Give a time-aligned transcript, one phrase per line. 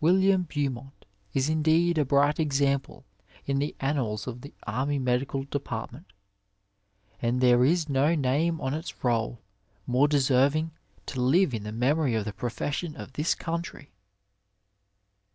[0.00, 1.04] William Beaumont
[1.34, 3.04] b indeed a bright example
[3.44, 6.14] in the annals of the Army Medical Department,
[7.20, 9.42] and there is no name on its roll
[9.86, 10.70] more deserving
[11.04, 13.92] to live in the memory of the profession of this country.